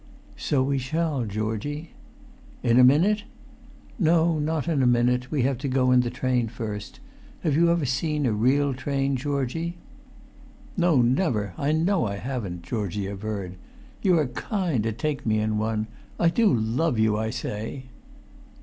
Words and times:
"So 0.37 0.63
we 0.63 0.79
shall, 0.79 1.25
Georgie." 1.25 1.91
"In 2.63 2.79
a 2.79 2.83
minute?" 2.83 3.23
"No, 3.99 4.39
not 4.39 4.67
in 4.67 4.81
a 4.81 4.87
minute; 4.87 5.29
we 5.29 5.43
have 5.43 5.59
to 5.59 5.67
go 5.67 5.91
in 5.91 5.99
the 5.99 6.09
train 6.09 6.47
first. 6.47 6.99
Have 7.41 7.55
you 7.55 7.69
ever 7.69 7.85
seen 7.85 8.25
a 8.25 8.31
real 8.33 8.73
train, 8.73 9.15
Georgie?" 9.15 9.77
"No, 10.75 11.03
never. 11.03 11.53
I 11.55 11.71
know 11.71 12.07
I 12.07 12.15
haven't," 12.15 12.63
Georgie 12.63 13.05
averred. 13.05 13.57
"You 14.01 14.17
are 14.17 14.25
kind 14.25 14.81
to 14.85 14.91
take 14.91 15.23
me 15.23 15.37
in 15.37 15.59
one! 15.59 15.85
I 16.19 16.29
do 16.29 16.51
love 16.51 16.97
you, 16.97 17.15
I 17.15 17.29
say!" 17.29 17.83